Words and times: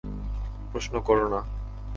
প্রশ্ন 0.71 0.93
কোরো 0.99 1.25
না। 1.29 1.41